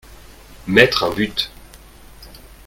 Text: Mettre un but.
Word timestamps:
Mettre 0.65 1.03
un 1.03 1.11
but. 1.13 1.51